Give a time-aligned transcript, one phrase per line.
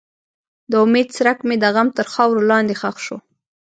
[0.71, 3.17] د امید څرک مې د غم تر خاورو لاندې ښخ شو.